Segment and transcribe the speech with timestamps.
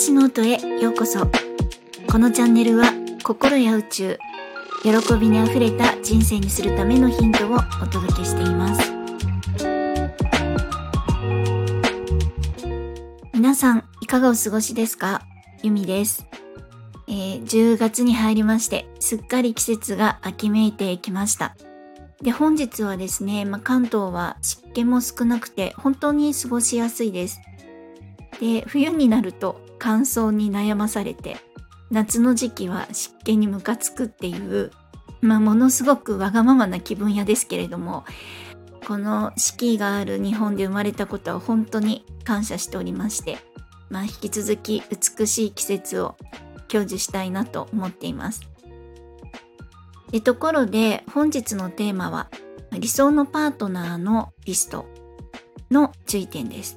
[0.00, 1.30] しの音へようこそ。
[2.10, 2.90] このチャンネルは
[3.22, 4.18] 心や宇宙
[4.82, 4.90] 喜
[5.20, 8.90] びにあふれた人生にするためのヒントをお届けしています。
[13.34, 15.20] 皆さんいかがお過ごしですか？
[15.62, 16.26] ゆみです、
[17.06, 21.56] えー、10月に入りましてすっかり季節が秋めいてきました。
[22.22, 27.42] で本日はですね、まあ、関東は湿気も少なくて本当に過ごしやすいです。
[28.40, 31.38] で冬になると乾燥に悩まされて
[31.90, 34.70] 夏の時期は湿気にムカつくっていう
[35.20, 38.04] まあものすごくわがままな気分屋ですけれども
[38.86, 43.38] この四季がある日本で生まれたことは本当に感謝しておりまして
[43.88, 44.82] まあ引き続き
[45.18, 46.16] 美しい季節を
[46.68, 48.42] 享受したいなと思っています。
[50.12, 52.30] でところで本日のテーマは
[52.72, 54.86] 理想のパートナーのリスト
[55.70, 56.76] の注意点です。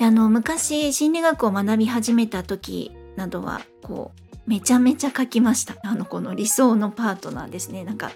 [0.00, 5.76] あの昔心理学を学び始めた時などはこうめちゃめちゃ書きました。
[5.84, 7.84] あのこの理想のパートナーですね。
[7.84, 8.10] なんか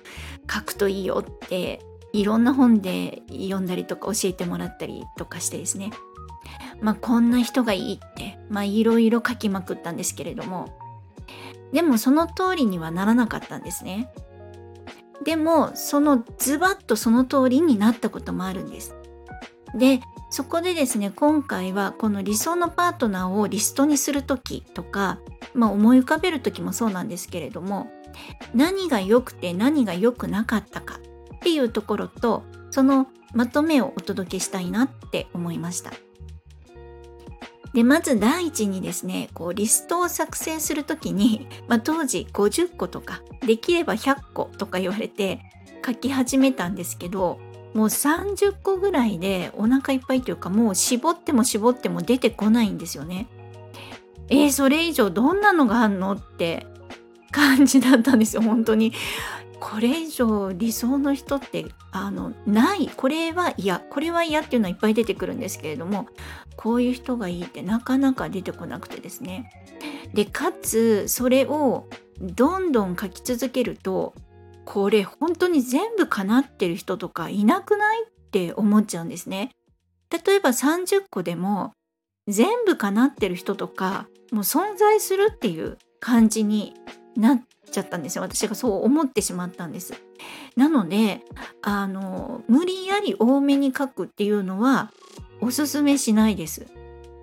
[0.53, 1.81] 書くといいよって
[2.13, 5.91] いろんな本で読んだりとか教えてもらったりとかしてですね。
[6.81, 10.77] まあこんな人がいいってまあいろいろ書きまくったんですけれども。
[11.73, 14.11] でもその通りにはならなかったんですね。
[15.25, 18.95] でもそのズバッとその通りになったこともあるんです。
[19.75, 25.19] でそこでですね今回はこの理想のパートナーをリストにする時とか、
[25.55, 27.91] まあ、思い浮かべる時もそうなんですけれども
[28.55, 31.01] 何が良くて何が良くなかったか
[31.37, 35.93] っていうところとそのまとめをお届けしたいなって思いました。
[37.75, 45.41] でまず第一にですねこうリストを作成する時に、まあ、当時50個とかできれば100個とか言われて
[45.85, 47.39] 書き始めたんですけど
[47.75, 53.27] もう30個ぐらいでお腹いっぱいというかもう絞っても絞っても出てこないんですよね。
[54.31, 56.67] えー、それ以上どんなのがあんのって
[57.31, 58.93] 感じだったんですよ本当に。
[59.61, 66.07] これ以上理想の人ってあのないこれは嫌これは嫌っていうのはいっぱい出てくるんですけれども
[66.57, 69.51] こういう人がいいってなかなか出てこなくてですね
[70.15, 71.89] でかつそれを
[72.21, 74.15] どんどん書き続けると
[74.71, 78.05] これ本当に全部叶ってる人とかいなくない？
[78.05, 79.53] って思っちゃうんですね。
[80.11, 81.73] 例えば30個でも
[82.27, 86.75] 全部叶ってる人とかもう存在するっていう感じに
[87.17, 87.43] なっ
[87.73, 88.23] ちゃったんですよ。
[88.23, 89.95] 私がそう思ってしまったんです。
[90.55, 91.23] なので
[91.63, 94.93] あの無理やり多めに書くっていうのは
[95.41, 96.67] おすすめしないです。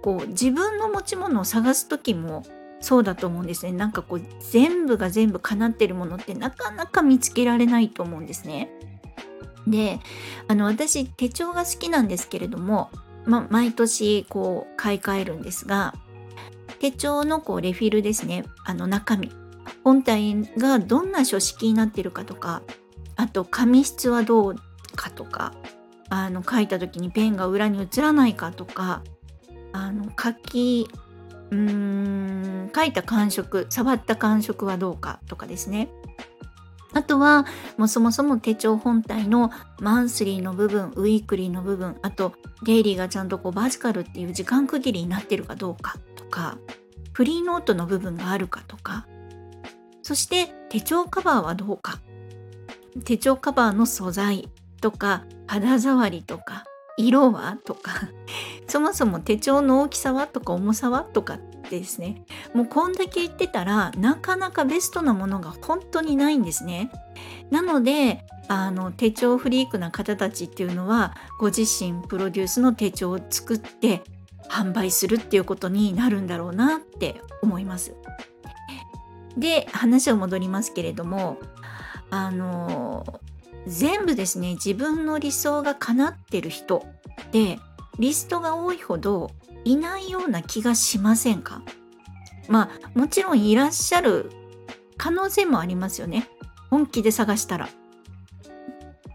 [0.01, 2.41] こう自分の持ち物を探す時も
[2.85, 3.71] そうだと思うんですね。
[3.71, 8.69] なんかこう全部が全部叶ってるものってなかなか見つけられないと思うんですね。
[9.65, 9.99] で
[10.47, 12.91] あの私手帳が好きなんですけれども、
[13.25, 15.95] ま、毎年こう買い替えるんですが
[16.77, 18.45] 手帳のこうレフィルですね。
[18.65, 19.31] あの中身。
[19.83, 22.61] 本体がどんな書式になってるかとか
[23.15, 24.55] あと紙質はどう
[24.95, 25.55] かとか
[26.09, 29.01] あの書いた時にペンが裏に映らないかとか
[29.73, 30.87] あの書き
[31.51, 35.89] うーん書いた感触触った感触はどうかとかですね。
[36.93, 37.45] あとは
[37.77, 39.51] もうそもそも手帳本体の
[39.81, 42.31] マンスリーの部分ウィークリーの部分あと
[42.63, 46.57] デイリーがちゃんとこうバジカルっていう時間区切りになってるかどうかとか
[47.11, 49.05] フリーノートの部分があるかとか
[50.03, 51.99] そして手帳カバーはどうか。
[53.03, 54.47] 手帳カバーの素材
[54.79, 56.63] とか肌触りとか
[56.97, 57.57] 色は？
[57.65, 58.09] とか。
[58.67, 60.27] そもそも手帳の大きさは？
[60.27, 61.01] とか重さは？
[61.01, 62.23] とかってですね。
[62.53, 66.91] もうこんだけ言ってたらなかなかベストなものが本当にないんですね。
[67.51, 74.03] なのであの手帳フリークな方たちっていうのはご自身プロデュースの手帳を作って
[74.49, 77.95] 販売するっていうことになるんだろうなって思います。
[79.37, 81.37] で話を戻りますけれども
[82.09, 83.05] あの
[83.67, 86.85] 全部ですね自分の理想が叶ってる人
[87.31, 87.59] で
[87.99, 89.31] リストが多いほど
[89.63, 91.63] いないような気がしませんか？
[92.47, 94.29] まあもちろんいらっしゃる
[94.97, 96.27] 可能性もありますよね。
[96.69, 97.69] 本気で探したら。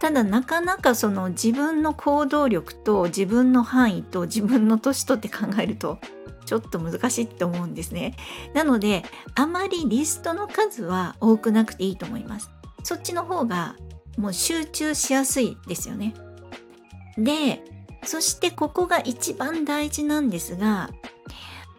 [0.01, 5.99] ただなかなかその自分の行動力と自分の範囲と自分の年とって考えると
[6.47, 8.17] ちょっと難しいって思うんですね。
[8.55, 9.05] なので
[9.35, 12.51] あまりリストの数は多くなくていいと思います。
[12.83, 13.77] そっちの方が
[14.21, 16.15] もう集中しやすいですよね。
[17.17, 17.63] で、
[18.05, 20.91] そしてここが一番大事なんですが、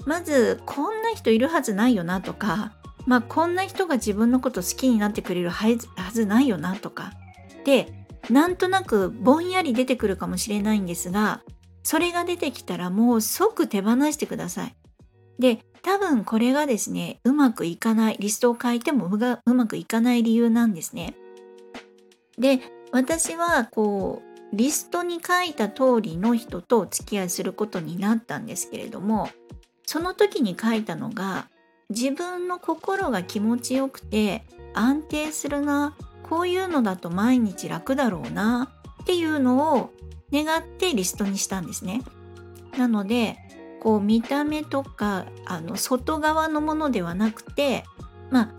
[0.06, 2.74] まずこんな人いるはずないよなとか、
[3.06, 5.68] まあこんな人が自分のこと好きになってくれるは
[6.12, 7.14] ずないよなとか、
[7.64, 7.94] で、
[8.30, 11.42] なんとなくぼんやり出てくるかもしれないんですが、
[11.84, 14.76] それが出てきたらもう即手放してください。
[15.40, 21.16] で多分これがですねうまくいかないリストを書いてもうまくいかない理由なんですね。
[22.38, 22.60] で
[22.92, 29.30] 私はこうリストに書いた通りの人とお付き合いすることになったんですけれども
[29.86, 31.48] その時に書いたのが
[31.90, 34.44] 自分の心が気持ちよくて
[34.74, 39.92] 安定するなこういうのだと毎日楽だろうなっていうのを
[40.32, 42.02] 願ってリストにしたんですね。
[42.78, 43.38] なので
[43.82, 47.84] こう見た目とかあの外側のものではなくて
[48.30, 48.52] まあ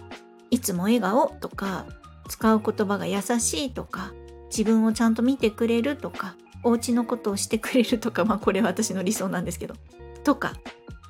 [0.51, 1.87] いつも笑顔とか
[2.33, 4.15] 使う言葉が優しいとか
[4.49, 9.75] 自分をちゃんと見てくれるとかお家のことをしてくれるとかまあこれは私の理想なんですけど
[10.25, 10.55] とか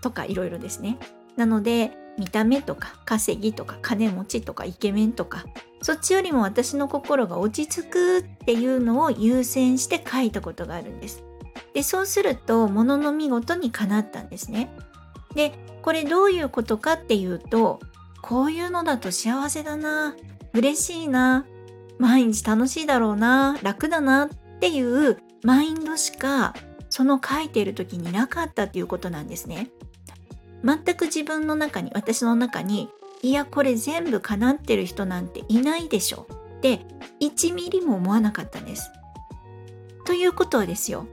[0.02, 0.98] とかいろいろですね。
[1.36, 5.44] なので見た目とか稼ぎとか金持ちとかイケメンとか
[5.80, 11.22] そっちよりも私の心が落ち着くっていうのを優先して書いたことがあるんです。
[11.72, 14.74] でそうするとものの見事にかなったんですね。
[15.36, 15.52] で
[15.82, 17.78] これどういうことかっていうと
[18.22, 20.16] こういうのだと幸せだな
[20.54, 21.46] 嬉しいな。
[21.98, 23.58] 毎日楽しいだろうな。
[23.62, 24.26] 楽だな。
[24.26, 24.28] っ
[24.60, 26.54] ていうマインドしか
[26.88, 29.70] その書いている時になかったっていうことなんですね。
[30.64, 32.88] 全く自分の中に私の中に
[33.22, 36.26] いやこれ全部叶ってる人なんていないでしょ。
[36.56, 36.80] って
[37.20, 38.90] 1ミリも思わなかったんです。
[40.04, 41.06] ということはですよ。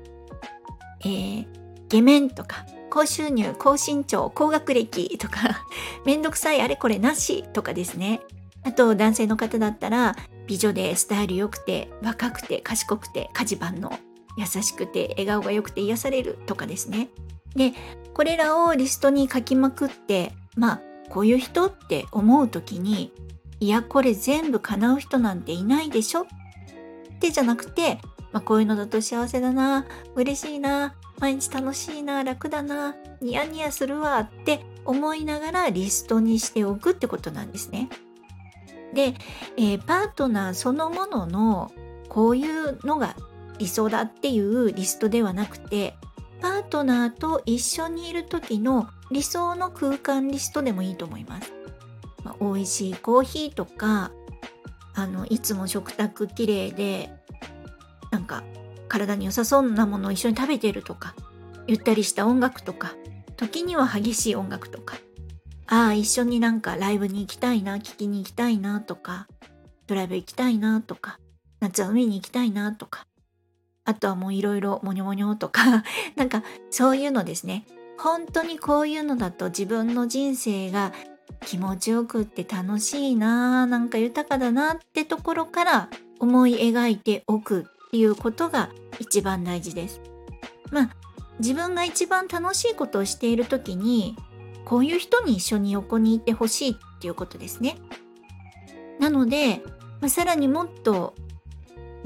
[1.01, 1.47] えー、
[1.87, 5.63] ゲメンとか高収入高身長高学歴とか
[6.05, 8.21] めんどくさいあれこれなしとかですね。
[8.63, 10.15] あと男性の方だったら
[10.47, 13.91] 美女でスタイル良くて若くて賢くて家事番の
[14.37, 17.09] 優しくて笑顔が良くて癒されるとかですね
[17.55, 17.73] で
[18.13, 23.11] これらをリストに書きまくってまあこういう人って思う時に
[23.59, 26.21] いやこれ全部叶う人なんていないでしょ？
[26.21, 26.25] っ
[27.19, 27.99] てじゃなくて
[28.31, 37.89] まあ、こういうのだと幸せだな嬉しいな毎日楽しいな楽だなニヤニヤするわって思いながらリストにしておくってことなんですね。
[38.93, 39.13] で、
[39.57, 41.71] えー、パートナーそのものの
[42.07, 43.15] こういうのが
[43.57, 45.95] 理想だっていうリストではなくて
[46.41, 51.51] パートナーと一緒にいる時の理想の空間リストでもいいと思います。
[52.23, 54.11] まあ、美味しいコーヒーとか
[54.93, 57.09] あのいつも食卓きれいで
[58.11, 58.43] なんか
[58.87, 61.15] 体に良さそうなものを一緒に食べてるとか
[61.67, 62.93] ゆったりした音楽とか
[63.37, 64.97] 時には激しい音楽とか
[65.71, 69.27] ああ一緒になんかライブに行きたいな聴きに行きたいなとか
[69.85, 71.19] ドライブ行きたいなとか
[71.59, 73.05] 夏は海に行きたいなとか
[73.85, 75.83] あとはもういろいろモニョモニョとか
[76.17, 77.65] なんかそういうのですね
[77.99, 80.91] 本当にこういうのだと自分の人生が
[81.45, 85.89] 気持ちよくって楽しいななんか豊かだなってところから
[86.19, 88.69] 思い描いておくっていうことが
[88.99, 90.01] 一番大事です。
[90.71, 90.89] まあ
[91.39, 94.15] 自分が一番楽しいことをしている時に
[94.69, 97.77] こういう人に一緒に横にいてほしいっていうことですね。
[98.99, 99.63] なので、
[99.99, 101.15] まあ、さらにもっと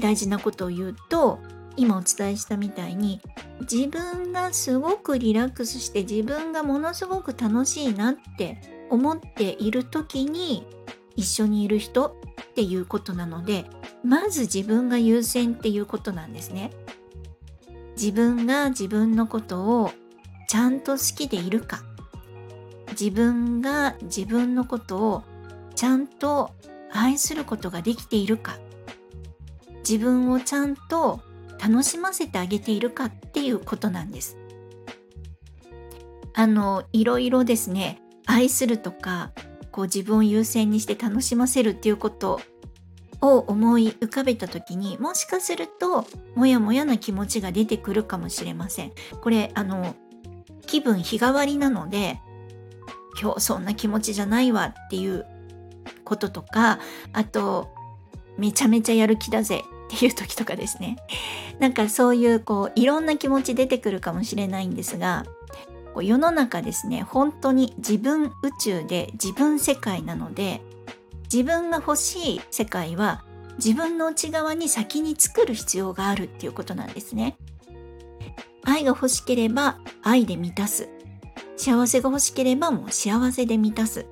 [0.00, 1.40] 大事なことを言うと
[1.76, 3.20] 今お伝えしたみたいに
[3.60, 10.66] 自分がすごくリラックスして自分がものすごく楽しいなって思っている時に
[11.16, 13.66] 一緒にいる人っていうことなので
[14.02, 16.70] まず自分が優先っていうことなんですね。
[17.96, 19.90] 自分が自分のことを
[20.48, 21.82] ちゃんと好きでいるか
[22.90, 25.22] 自分が自分のことを
[25.74, 26.52] ちゃんと
[26.92, 28.58] 愛することができているか
[29.88, 31.20] 自分をちゃんと
[31.62, 34.36] 楽しませてあげているかっていうことなんです。
[36.34, 39.30] あのいろいろですね愛するとか
[39.70, 42.40] こう自分を優先にして楽しませるっていうこと
[43.20, 48.92] を思い浮かべた時にもしかするとモヤモヤな気持ちが出てくるかもしれません。
[49.20, 49.94] これあの
[50.66, 52.20] 気分日替わりなので
[53.20, 55.26] 今日そんな気持ちじゃないわっていう
[56.04, 56.78] こととか
[57.12, 57.68] あと
[58.36, 59.62] めちゃめちゃやる気だぜ
[59.94, 60.96] っていう時とかですね
[61.60, 65.24] なんかそういうこういろんな気持ち出てくるかもしれないんですが
[66.02, 70.60] 世の中ですね本当に自分宇宙で自分世界なので
[71.32, 73.24] 自分が欲しい世界は
[73.58, 77.36] 自分の内側に先に作る必要があるっていうことなんですね。
[78.64, 80.88] 愛が欲しければ愛で満たす。
[81.56, 84.06] 幸せが欲しければもう幸せで満たす。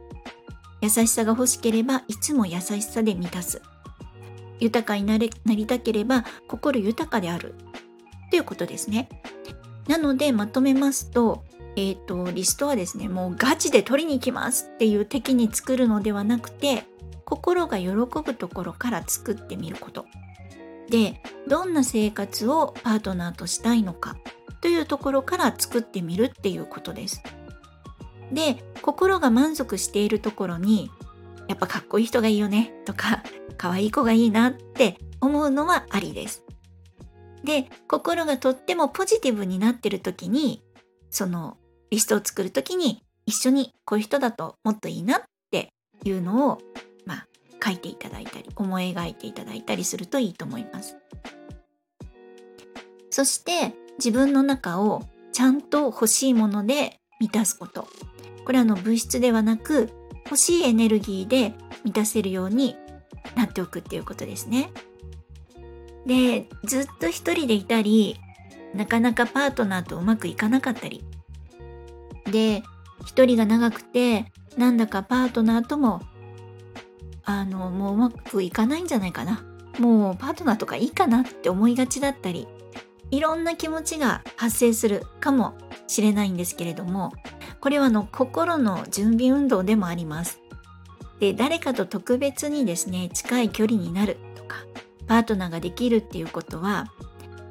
[0.81, 3.63] 優しさが欲しければいつも優しさで満たす。
[4.61, 7.55] 豊かになれなりたければ心豊かである。
[8.31, 9.09] ということですね。
[9.89, 11.45] なのでまとめますと、
[11.77, 16.85] え、ー、と、リストはですね、もうガチで取りに行きますっていう敵に作るのではなくて、
[17.33, 20.05] 心が喜ぶところから作ってみること
[20.91, 24.17] でどんな生活をパートナーとしたいのか
[24.63, 27.23] というところから作ってみるっていうことです
[28.33, 30.91] で心が満足しているところに
[31.49, 33.23] やっぱかっこいい人がいいよねとか
[33.59, 36.45] 可愛い子がいいなって思うのはありです。
[37.45, 40.63] で心がとってもポジティブになってる時に
[41.11, 41.59] その
[41.91, 45.73] リストを作る時に一緒にこういう人だともっといいなって
[46.05, 46.59] いうのを
[47.05, 47.27] まあ
[47.63, 50.97] 書いていただいたり思い描いていただいたりするといいと思います。
[53.11, 57.89] そして自分の中をちゃんと欲しいもので満たすこと。
[58.45, 59.91] これはの物質ではなく
[60.25, 62.77] 欲しいエネルギーで満たせるように
[63.37, 64.71] なっておくっていうことですね。
[66.07, 68.17] で、ずっと一人でいたり、
[68.75, 71.05] なかなかパートナーとうまくいかなかったり。
[72.31, 72.63] で、
[73.07, 76.03] 一人が長くて、なんだかパートナーとも、
[77.25, 79.45] あの、もううまくいかないんじゃないかな。
[79.79, 82.49] もうパートナーとかいいかなって思いがちだったり、
[83.13, 85.55] いろんな気持ちが発生するかも
[85.87, 87.13] しれないんですけれども、
[87.61, 90.41] これはの心の準備運動でもあります。
[91.21, 94.57] で、誰かと特別にですね、近い距離になるとか、
[95.07, 96.91] パートナーができるっていうことは、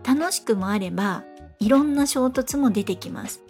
[0.03, 1.23] 楽しくもあれば、
[1.59, 3.43] いろんな衝突も出てきます。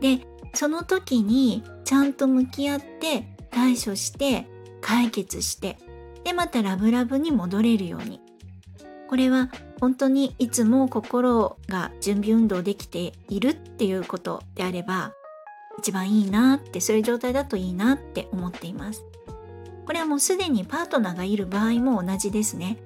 [0.00, 0.20] で、
[0.54, 4.46] その時にちゃんと向き合って対処して
[4.80, 5.78] 解決して
[6.24, 8.20] でまたラブラブに戻れるように
[9.08, 15.14] これは本当にいつも心が準備運動できているっていうことであれば
[15.78, 19.02] 一番いいなってそういう状態だといいなって思っています。
[19.86, 22.76] これはもうすでにパートナーがいる場合も同じですね。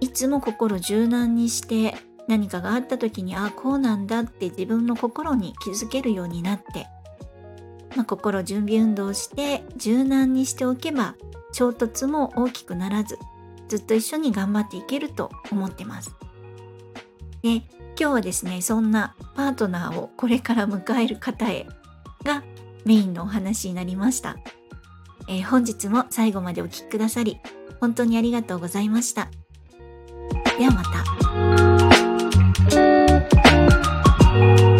[0.00, 1.94] いつも心柔軟にして
[2.28, 6.86] 何かがあった時にああこうなんだって自分の心に気づけるようになって、
[7.96, 11.14] まあ、心準備運動して柔軟にしておけば
[11.52, 13.18] 衝突も大きくならず
[13.72, 16.14] ずっと一緒に頑張っていけると思ってます。
[17.40, 17.64] で今
[17.96, 21.66] 日はですねそんなパートナーをこれから迎える方へ
[22.22, 22.44] が
[22.84, 24.36] メインのお話になりました。
[25.26, 27.38] えー、本日も最後までお聴きくださり
[27.80, 29.30] 本当にありがとうございました。
[30.58, 30.82] ではま
[34.66, 34.71] た。